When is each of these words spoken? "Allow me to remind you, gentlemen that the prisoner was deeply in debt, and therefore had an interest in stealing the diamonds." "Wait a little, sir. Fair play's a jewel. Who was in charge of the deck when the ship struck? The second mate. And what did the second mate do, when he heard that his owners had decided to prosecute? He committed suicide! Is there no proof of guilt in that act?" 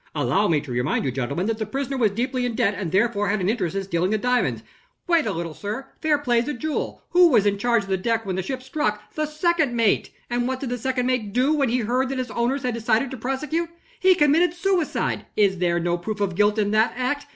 "Allow 0.15 0.47
me 0.47 0.59
to 0.61 0.71
remind 0.71 1.05
you, 1.05 1.11
gentlemen 1.11 1.45
that 1.45 1.59
the 1.59 1.65
prisoner 1.67 1.95
was 1.95 2.09
deeply 2.09 2.43
in 2.43 2.55
debt, 2.55 2.73
and 2.75 2.91
therefore 2.91 3.29
had 3.29 3.39
an 3.39 3.47
interest 3.47 3.75
in 3.75 3.83
stealing 3.83 4.09
the 4.09 4.17
diamonds." 4.17 4.63
"Wait 5.05 5.27
a 5.27 5.31
little, 5.31 5.53
sir. 5.53 5.89
Fair 6.01 6.17
play's 6.17 6.47
a 6.47 6.55
jewel. 6.55 7.03
Who 7.11 7.27
was 7.29 7.45
in 7.45 7.59
charge 7.59 7.83
of 7.83 7.89
the 7.89 7.97
deck 7.97 8.25
when 8.25 8.35
the 8.35 8.41
ship 8.41 8.63
struck? 8.63 9.13
The 9.13 9.27
second 9.27 9.75
mate. 9.75 10.09
And 10.27 10.47
what 10.47 10.59
did 10.59 10.69
the 10.71 10.79
second 10.79 11.05
mate 11.05 11.33
do, 11.33 11.53
when 11.53 11.69
he 11.69 11.77
heard 11.81 12.09
that 12.09 12.17
his 12.17 12.31
owners 12.31 12.63
had 12.63 12.73
decided 12.73 13.11
to 13.11 13.17
prosecute? 13.17 13.69
He 13.99 14.15
committed 14.15 14.55
suicide! 14.55 15.27
Is 15.37 15.59
there 15.59 15.79
no 15.79 15.99
proof 15.99 16.19
of 16.19 16.33
guilt 16.33 16.57
in 16.57 16.71
that 16.71 16.93
act?" 16.97 17.27